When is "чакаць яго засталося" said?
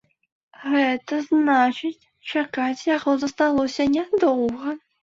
2.33-3.91